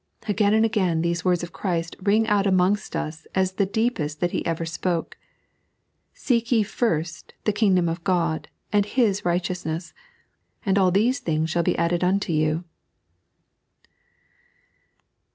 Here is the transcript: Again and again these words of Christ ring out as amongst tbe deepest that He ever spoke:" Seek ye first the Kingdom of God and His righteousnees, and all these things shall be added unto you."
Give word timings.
Again 0.27 0.55
and 0.55 0.65
again 0.65 1.03
these 1.03 1.23
words 1.23 1.43
of 1.43 1.53
Christ 1.53 1.95
ring 2.01 2.25
out 2.25 2.47
as 2.47 2.49
amongst 2.51 2.93
tbe 2.93 3.71
deepest 3.71 4.19
that 4.19 4.31
He 4.31 4.43
ever 4.47 4.65
spoke:" 4.65 5.15
Seek 6.25 6.51
ye 6.51 6.63
first 6.63 7.35
the 7.43 7.53
Kingdom 7.53 7.87
of 7.87 8.03
God 8.03 8.47
and 8.73 8.83
His 8.87 9.21
righteousnees, 9.23 9.93
and 10.65 10.79
all 10.79 10.89
these 10.89 11.19
things 11.19 11.51
shall 11.51 11.61
be 11.61 11.77
added 11.77 12.03
unto 12.03 12.33
you." 12.33 12.63